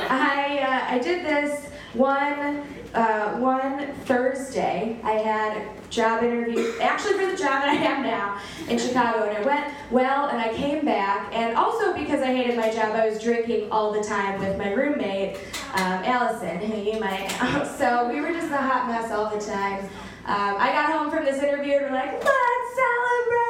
[0.09, 4.99] I uh, I did this one uh, one Thursday.
[5.03, 8.39] I had a job interview, actually for the job that I have now
[8.71, 10.27] in Chicago, and it went well.
[10.29, 13.91] And I came back, and also because I hated my job, I was drinking all
[13.91, 15.37] the time with my roommate,
[15.73, 17.65] um, Allison, who you might know.
[17.79, 19.85] So we were just a hot mess all the time.
[20.25, 23.48] Um, I got home from this interview and we're like, let's celebrate!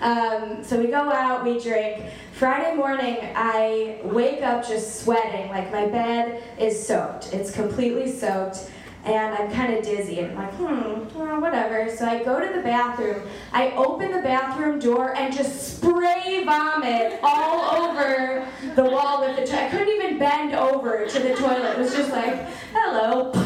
[0.00, 2.04] Um, so we go out, we drink.
[2.32, 5.48] Friday morning, I wake up just sweating.
[5.50, 7.32] Like my bed is soaked.
[7.32, 8.70] It's completely soaked.
[9.04, 10.18] And I'm kind of dizzy.
[10.18, 11.94] And I'm like, hmm, whatever.
[11.96, 13.22] So I go to the bathroom.
[13.52, 19.56] I open the bathroom door and just spray vomit all over the wall with the.
[19.56, 21.76] I couldn't even bend over to the toilet.
[21.76, 23.32] It was just like, hello.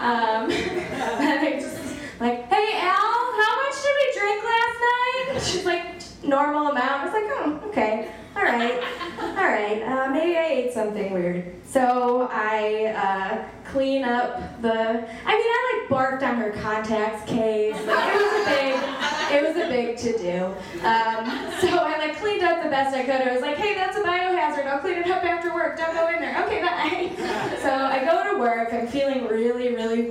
[0.00, 1.75] um, and I just
[2.20, 5.42] like, hey Al, how much did we drink last night?
[5.42, 7.02] She's like, normal amount.
[7.02, 8.82] I was like, oh, okay, all right,
[9.20, 9.82] all right.
[9.82, 11.52] Uh, maybe I ate something weird.
[11.66, 14.72] So I uh, clean up the.
[14.72, 17.74] I mean, I like barked on her contacts case.
[17.86, 20.44] Like, it was a big, it was a big to do.
[20.86, 21.26] Um,
[21.60, 23.20] so I like cleaned up the best I could.
[23.20, 24.66] I was like, hey, that's a biohazard.
[24.66, 25.76] I'll clean it up after work.
[25.76, 26.44] Don't go in there.
[26.44, 27.12] Okay, bye.
[27.66, 28.72] So I go to work.
[28.72, 30.02] I'm feeling really, really.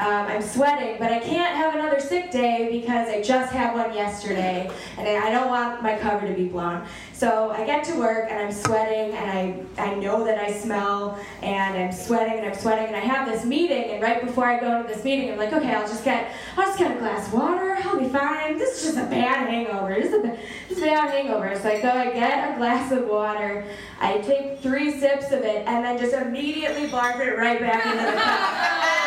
[0.00, 3.94] Um, I'm sweating, but I can't have another sick day because I just had one
[3.94, 6.86] yesterday, and I don't want my cover to be blown.
[7.12, 9.30] So I get to work and I'm sweating and
[9.78, 13.28] I, I know that I smell and I'm sweating and I'm sweating and I have
[13.28, 16.02] this meeting and right before I go to this meeting I'm like, okay, I'll just
[16.02, 18.56] get I'll just get a glass of water, I'll be fine.
[18.56, 20.00] This is just a bad hangover.
[20.00, 20.38] This is a,
[20.70, 21.54] this is a bad hangover.
[21.60, 23.66] So I go, I get a glass of water,
[24.00, 28.02] I take three sips of it and then just immediately barf it right back into
[28.02, 28.96] the cup.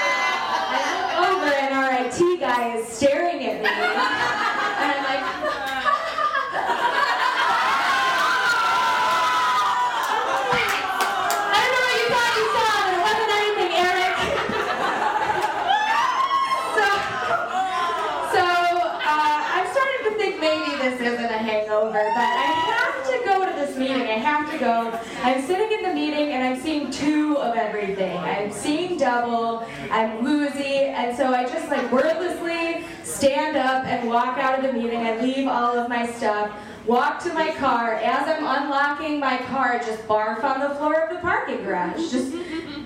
[1.43, 3.67] I look over and our IT guy is staring at me.
[3.67, 5.23] And I'm like,
[11.51, 14.15] I don't know what you thought you saw, but it wasn't anything, Eric.
[16.75, 16.85] so,
[18.31, 18.43] so
[19.03, 23.45] uh, I'm starting to think maybe this isn't a hangover, but I have to go
[23.45, 24.07] to this meeting.
[24.07, 24.99] I have to go.
[25.23, 28.17] I'm sitting in the meeting and I'm seeing two of everything.
[28.17, 29.67] I'm seeing double.
[29.91, 34.73] I'm woozy, and so I just like wordlessly stand up and walk out of the
[34.73, 34.99] meeting.
[34.99, 36.51] I leave all of my stuff
[36.85, 37.95] walk to my car.
[37.95, 42.11] As I'm unlocking my car, just barf on the floor of the parking garage.
[42.11, 42.33] Just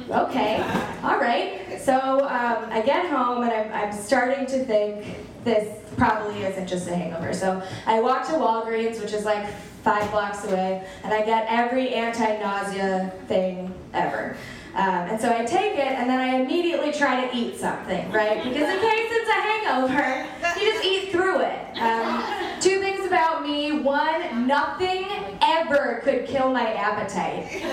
[0.09, 0.61] okay,
[1.03, 1.81] all right.
[1.81, 5.03] So um, I get home and I'm, I'm starting to think
[5.47, 7.33] this probably isn't just a hangover.
[7.33, 9.47] So I walk to Walgreens, which is like
[9.81, 14.35] five blocks away, and I get every anti-nausea thing ever.
[14.75, 18.43] Um, and so I take it, and then I immediately try to eat something, right?
[18.43, 20.27] Because in case it's a hangover,
[20.59, 21.77] you just eat through it.
[21.79, 22.21] Um,
[22.59, 25.07] two things about me: one, nothing
[25.41, 27.63] ever could kill my appetite.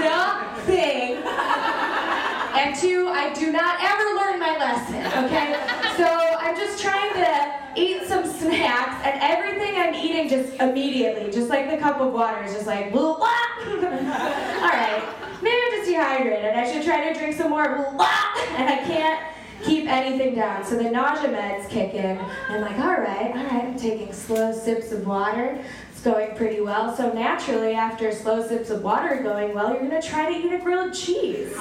[0.00, 1.22] Nothing.
[2.56, 5.83] And two, I do not ever learn my lesson, okay?
[5.96, 11.48] So I'm just trying to eat some snacks, and everything I'm eating just immediately, just
[11.48, 13.26] like the cup of water, is just like, blah, blah.
[13.64, 15.02] All right,
[15.40, 16.54] maybe I'm just dehydrated.
[16.54, 19.24] I should try to drink some more, blah, and I can't
[19.62, 20.64] keep anything down.
[20.64, 22.18] So the nausea meds kick in.
[22.48, 25.58] I'm like, all right, all right, I'm taking slow sips of water.
[25.90, 26.94] It's going pretty well.
[26.94, 30.58] So naturally, after slow sips of water going well, you're gonna try to eat a
[30.58, 31.54] grilled cheese.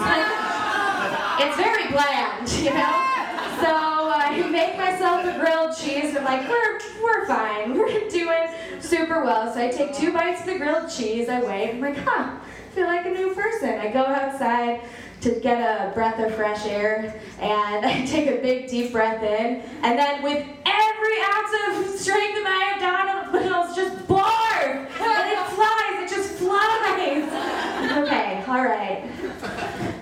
[1.39, 3.22] it's very bland, you know?
[3.59, 6.15] So uh, I make myself a grilled cheese.
[6.15, 7.73] I'm like, we're, we're fine.
[7.77, 8.47] We're doing
[8.79, 9.53] super well.
[9.53, 11.29] So I take two bites of the grilled cheese.
[11.29, 11.71] I wait.
[11.71, 13.79] I'm like, huh, I feel like a new person.
[13.79, 14.81] I go outside
[15.21, 19.61] to get a breath of fresh air and I take a big deep breath in.
[19.83, 21.53] And then with every ounce
[21.93, 24.89] of strength in my abdominals, just barf.
[24.99, 26.11] And it flies.
[26.11, 27.29] It just flies.
[27.93, 29.07] Okay, all right.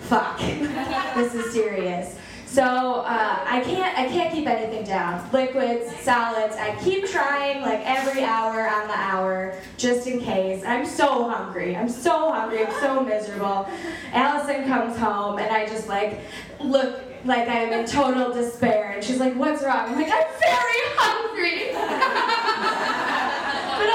[0.02, 0.40] Fuck.
[0.40, 2.16] This is serious.
[2.46, 5.30] So uh, I can't I can't keep anything down.
[5.34, 6.56] Liquids, solids.
[6.56, 10.64] I keep trying like every hour on the hour, just in case.
[10.64, 11.76] I'm so hungry.
[11.76, 12.66] I'm so hungry.
[12.66, 13.68] I'm so miserable.
[14.14, 16.22] Allison comes home and I just like
[16.62, 18.92] look like I'm in total despair.
[18.92, 21.84] And she's like, "What's wrong?" I'm like, "I'm very hungry." but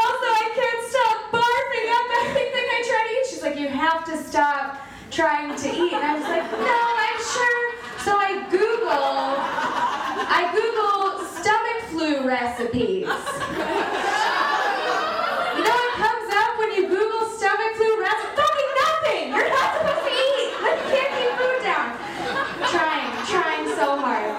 [0.05, 3.25] also I can't stop barfing up everything I try to eat.
[3.31, 5.93] She's like, "You have to stop." trying to eat.
[5.95, 7.76] And I was like, no, I'm sure.
[8.07, 9.35] So I Google,
[10.31, 13.03] I Google stomach flu recipes.
[13.03, 13.11] You
[15.67, 18.39] know what comes up when you Google stomach flu recipes?
[18.39, 19.35] Fucking nothing.
[19.35, 20.55] You're not supposed to eat.
[20.63, 21.99] Like you can't keep food down.
[22.71, 24.31] Trying, trying so hard.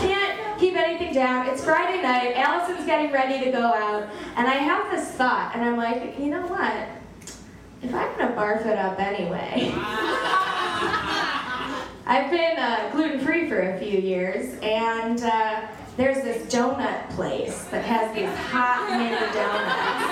[0.00, 1.48] Can't keep anything down.
[1.48, 2.32] It's Friday night.
[2.34, 6.30] Allison's getting ready to go out, and I have this thought, and I'm like, you
[6.30, 6.88] know what?
[7.82, 9.70] If I'm gonna barf it up anyway.
[12.08, 17.64] I've been uh, gluten free for a few years, and uh, there's this donut place
[17.64, 20.08] that has these hot mini donuts.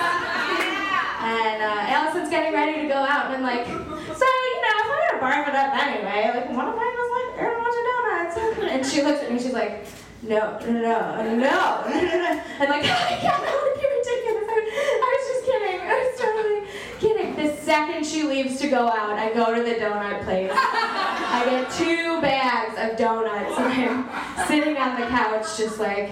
[1.25, 4.87] And uh, Allison's getting ready to go out, and I'm like, so, you know, I'm
[4.93, 8.77] gonna barf it up anyway, like, one of mine was like, a bunch of donuts.
[8.77, 9.87] And she looks at me, she's like,
[10.21, 11.81] no, no, no, no.
[11.89, 14.45] And like, oh my god, that would be ridiculous.
[14.45, 14.57] I,
[15.01, 15.81] I was just kidding.
[15.81, 16.61] I was totally
[17.01, 17.35] kidding.
[17.35, 20.51] The second she leaves to go out, I go to the donut place.
[20.51, 26.09] I get two bags of donuts, and I'm sitting on the couch, just like,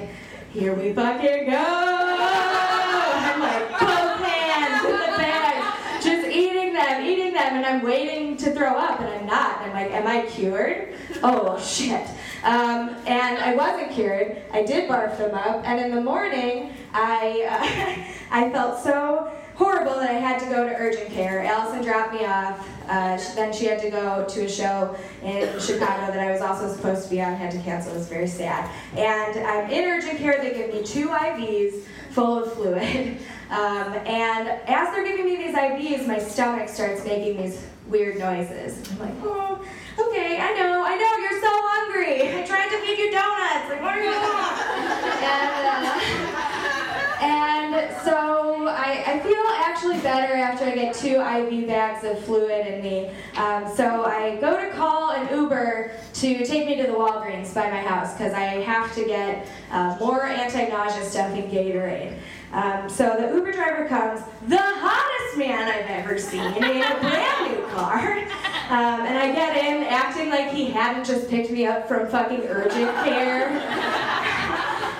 [0.51, 1.65] here we fucking go.
[3.27, 8.37] I'm like, both hands in the bag, just eating them, eating them, and I'm waiting
[8.37, 9.61] to throw up, and I'm not.
[9.61, 10.93] I'm like, am I cured?
[11.23, 12.07] Oh shit.
[12.43, 14.37] Um, and I wasn't cured.
[14.53, 19.95] I did barf them up, and in the morning, I uh, I felt so horrible
[19.95, 21.43] that I had to go to urgent care.
[21.43, 22.67] Allison dropped me off.
[22.87, 26.41] Uh, she, then she had to go to a show in Chicago that I was
[26.41, 27.35] also supposed to be on.
[27.35, 27.93] Had to cancel.
[27.93, 28.69] It was very sad.
[28.95, 30.41] And I'm in urgent care.
[30.41, 33.17] They give me two IVs full of fluid.
[33.45, 38.81] Um, and as they're giving me these IVs, my stomach starts making these weird noises.
[38.91, 39.63] I'm like, oh,
[39.99, 42.41] okay, I know, I know, you're so hungry.
[42.41, 43.69] I tried to feed you donuts.
[43.69, 44.21] Like, what are you doing?
[45.25, 46.24] And, uh,
[47.21, 52.67] and so I, I feel actually better after I get two IV bags of fluid
[52.67, 53.11] in me.
[53.35, 57.69] Um, so I go to call an Uber to take me to the Walgreens by
[57.69, 62.17] my house because I have to get uh, more anti-nausea stuff in Gatorade.
[62.51, 67.51] Um, so the Uber driver comes, the hottest man I've ever seen in a brand
[67.51, 68.19] new car.
[68.69, 72.41] Um, and I get in acting like he hadn't just picked me up from fucking
[72.47, 73.49] urgent care.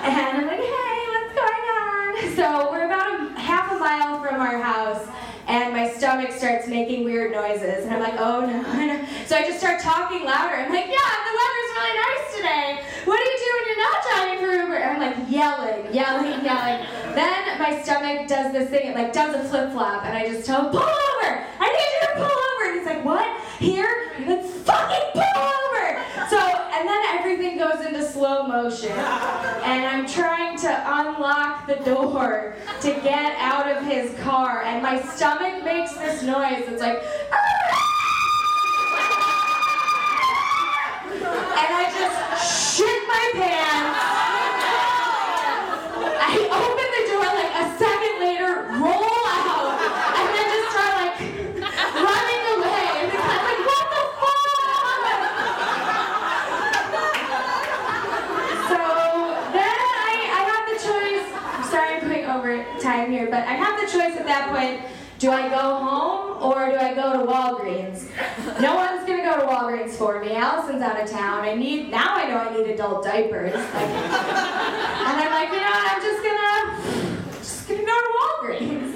[0.03, 2.24] and I'm like, hey, what's going on?
[2.36, 5.07] So we're about a half a mile from our house.
[5.47, 9.05] And my stomach starts making weird noises, and I'm like, oh no.
[9.25, 10.55] So I just start talking louder.
[10.55, 12.83] I'm like, yeah, the weather's really nice today.
[13.05, 14.75] What do you do when you're not driving for Uber?
[14.75, 16.86] And I'm like yelling, yelling, yelling.
[17.15, 20.45] Then my stomach does this thing, it like does a flip flop, and I just
[20.45, 21.45] tell him, pull over!
[21.59, 22.69] I need you to pull over!
[22.69, 23.41] And he's like, what?
[23.59, 24.11] Here?
[24.27, 25.64] Like, fucking pull over!
[26.30, 32.55] So, and then everything goes into slow motion, and I'm trying to unlock the door
[32.82, 36.63] to get out of his car, and my stomach makes this noise.
[36.67, 37.01] It's like.
[41.57, 43.99] And I just shit my pants.
[46.19, 48.51] I open the door like a second later,
[48.84, 49.80] roll out,
[50.19, 51.15] and then just start like
[51.95, 52.86] running away.
[52.99, 55.01] And the guy's like, what the fuck?
[58.69, 58.80] So
[59.55, 61.28] then I, I have the choice.
[61.55, 62.51] I'm sorry I'm going over
[62.82, 64.82] time here, but I have the choice at that point.
[65.20, 68.09] Do I go home or do I go to Walgreens?
[68.59, 70.36] No one's gonna go to Walgreens for me.
[70.36, 71.39] Allison's out of town.
[71.39, 72.16] I need now.
[72.16, 73.53] I know I need adult diapers.
[73.53, 78.91] And I'm like, you know, what, I'm just gonna just gonna go to Walgreens.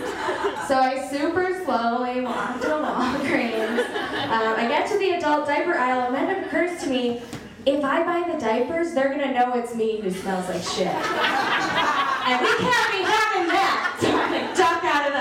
[0.68, 3.80] So I super slowly walk to Walgreens.
[4.30, 7.22] Um, I get to the adult diaper aisle, and then it occurs to me,
[7.66, 10.88] if I buy the diapers, they're gonna know it's me who smells like shit.
[10.88, 14.09] And we can't be having that.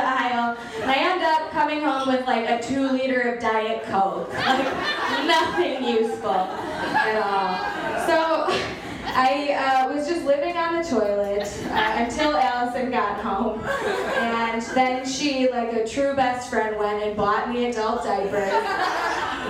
[0.09, 4.33] Aisle, and I end up coming home with like a two liter of Diet Coke.
[4.49, 8.07] Like nothing useful at all.
[8.07, 8.69] So
[9.15, 13.61] I uh, was just living on the toilet uh, until Allison got home.
[13.65, 18.53] And then she, like a true best friend, went and bought me adult diapers,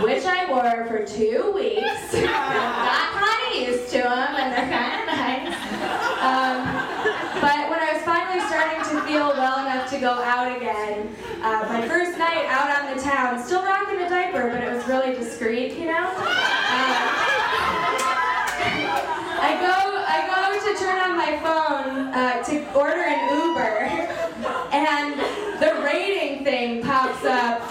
[0.03, 2.13] which I wore for two weeks.
[2.13, 5.55] Got kind of used to them, and they're kind of nice.
[6.23, 6.65] Um,
[7.41, 11.09] but when I was finally starting to feel well enough to go out again,
[11.43, 14.87] uh, my first night out on the town, still rocking a diaper, but it was
[14.87, 16.09] really discreet, you know?
[16.09, 17.09] Um,
[19.41, 19.73] I go,
[20.05, 23.89] I go to turn on my phone uh, to order an Uber,
[24.77, 25.19] and
[25.59, 27.63] the rating thing pops up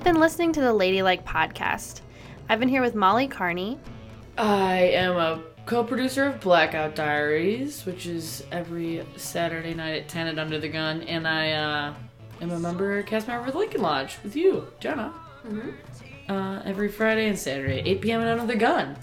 [0.00, 2.00] You've been listening to the Ladylike podcast.
[2.48, 3.78] I've been here with Molly Kearney,
[4.38, 10.38] I am a co-producer of Blackout Diaries, which is every Saturday night at 10 at
[10.38, 11.94] Under the Gun, and I uh,
[12.40, 15.12] am a member cast member of Lincoln Lodge with you, Gena.
[16.30, 18.22] Uh, every Friday and Saturday, 8 p.m.
[18.22, 18.96] at Under the Gun.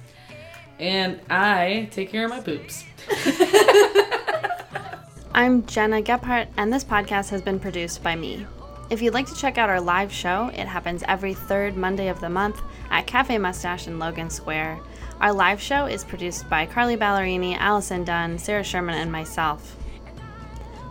[0.80, 2.86] And I take care of my poops.
[5.36, 8.48] I'm Gena Gephart, and this podcast has been produced by me.
[8.90, 12.22] If you'd like to check out our live show, it happens every third Monday of
[12.22, 14.80] the month at Cafe Mustache in Logan Square.
[15.20, 19.76] Our live show is produced by Carly Ballerini, Allison Dunn, Sarah Sherman, and myself.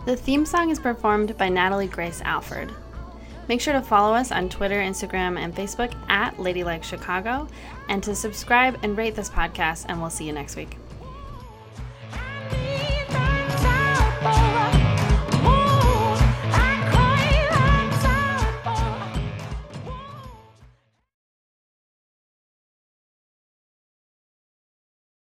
[0.05, 2.71] The theme song is performed by Natalie Grace Alford.
[3.47, 7.47] Make sure to follow us on Twitter, Instagram, and Facebook at Ladylike Chicago,
[7.89, 10.77] and to subscribe and rate this podcast, and we'll see you next week.